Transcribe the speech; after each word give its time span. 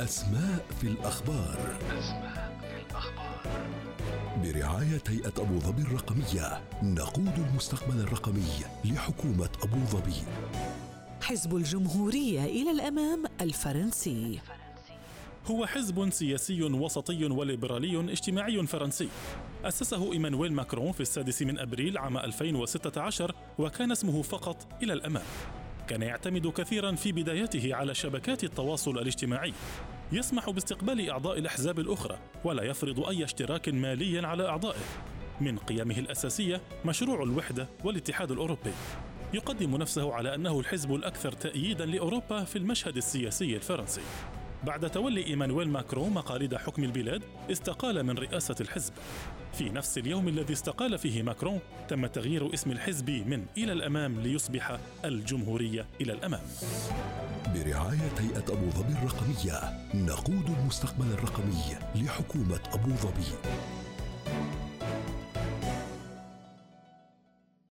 أسماء 0.00 0.66
في 0.80 0.86
الأخبار. 0.86 1.78
أسماء 1.98 2.58
في 2.60 2.90
الأخبار 2.90 3.66
برعاية 4.42 5.02
هيئة 5.08 5.32
أبو 5.38 5.58
ظبي 5.58 5.82
الرقمية 5.82 6.60
نقود 6.82 7.46
المستقبل 7.48 8.00
الرقمي 8.00 8.48
لحكومة 8.84 9.48
أبو 9.62 9.84
ظبي. 9.84 10.14
حزب 11.22 11.56
الجمهورية 11.56 12.44
إلى 12.44 12.70
الأمام 12.70 13.24
الفرنسي. 13.40 14.40
هو 15.46 15.66
حزب 15.66 16.10
سياسي 16.10 16.62
وسطي 16.62 17.24
وليبرالي 17.24 18.12
اجتماعي 18.12 18.66
فرنسي. 18.66 19.08
أسسه 19.64 20.12
إيمانويل 20.12 20.52
ماكرون 20.52 20.92
في 20.92 21.00
السادس 21.00 21.42
من 21.42 21.58
أبريل 21.58 21.98
عام 21.98 22.18
2016 22.18 23.34
وكان 23.58 23.92
اسمه 23.92 24.22
فقط 24.22 24.66
إلى 24.82 24.92
الأمام. 24.92 25.24
كان 25.88 26.02
يعتمد 26.02 26.46
كثيرا 26.46 26.94
في 26.94 27.12
بدايته 27.12 27.74
على 27.74 27.94
شبكات 27.94 28.44
التواصل 28.44 28.98
الاجتماعي. 28.98 29.52
يسمح 30.12 30.50
باستقبال 30.50 31.10
أعضاء 31.10 31.38
الأحزاب 31.38 31.78
الأخرى 31.78 32.18
ولا 32.44 32.62
يفرض 32.62 33.00
أي 33.00 33.24
اشتراك 33.24 33.68
مالي 33.68 34.26
على 34.26 34.48
أعضائه. 34.48 34.84
من 35.40 35.58
قيمه 35.58 35.98
الأساسية 35.98 36.60
مشروع 36.84 37.22
الوحدة 37.22 37.68
والاتحاد 37.84 38.30
الأوروبي. 38.30 38.72
يقدم 39.34 39.76
نفسه 39.76 40.14
على 40.14 40.34
أنه 40.34 40.60
الحزب 40.60 40.94
الأكثر 40.94 41.32
تأييدا 41.32 41.86
لأوروبا 41.86 42.44
في 42.44 42.56
المشهد 42.56 42.96
السياسي 42.96 43.56
الفرنسي. 43.56 44.00
بعد 44.64 44.90
تولي 44.90 45.26
إيمانويل 45.26 45.68
ماكرون 45.68 46.10
مقاليد 46.10 46.54
حكم 46.54 46.84
البلاد 46.84 47.22
استقال 47.52 48.02
من 48.02 48.18
رئاسة 48.18 48.56
الحزب. 48.60 48.92
في 49.52 49.70
نفس 49.70 49.98
اليوم 49.98 50.28
الذي 50.28 50.52
استقال 50.52 50.98
فيه 50.98 51.22
ماكرون 51.22 51.60
تم 51.88 52.06
تغيير 52.06 52.54
اسم 52.54 52.70
الحزب 52.70 53.10
من 53.10 53.46
إلى 53.56 53.72
الأمام 53.72 54.20
ليصبح 54.20 54.78
الجمهورية 55.04 55.86
إلى 56.00 56.12
الأمام. 56.12 56.42
برعاية 57.54 58.12
هيئة 58.18 58.44
أبو 58.48 58.70
ظبي 58.70 58.92
الرقمية 58.92 59.86
نقود 59.94 60.56
المستقبل 60.60 61.06
الرقمي 61.06 61.76
لحكومة 61.94 62.60
أبو 62.72 62.90
ظبي. 62.90 63.56